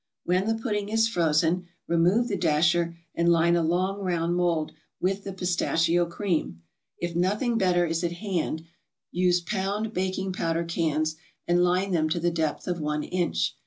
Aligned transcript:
When 0.23 0.47
the 0.47 0.55
pudding 0.59 0.89
is 0.89 1.07
frozen, 1.07 1.67
remove 1.87 2.27
the 2.27 2.35
dasher 2.35 2.97
and 3.13 3.29
line 3.31 3.55
a 3.55 3.61
long 3.61 4.01
round 4.01 4.35
mold 4.35 4.71
with 4.99 5.23
the 5.23 5.31
pistachio 5.31 6.07
cream. 6.07 6.63
If 6.97 7.15
nothing 7.15 7.59
better 7.59 7.85
is 7.85 8.03
at 8.03 8.13
hand, 8.13 8.63
use 9.11 9.41
pound 9.41 9.93
baking 9.93 10.33
powder 10.33 10.63
cans, 10.63 11.17
and 11.47 11.63
line 11.63 11.91
them 11.91 12.09
to 12.09 12.19
the 12.19 12.31
depth 12.31 12.67
of 12.67 12.79
one 12.79 13.03
inch. 13.03 13.55